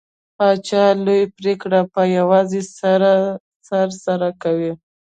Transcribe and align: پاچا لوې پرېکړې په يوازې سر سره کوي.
پاچا 0.37 0.83
لوې 1.05 1.21
پرېکړې 1.37 1.81
په 1.93 2.01
يوازې 2.17 2.61
سر 3.69 3.89
سره 4.05 4.27
کوي. 4.43 4.71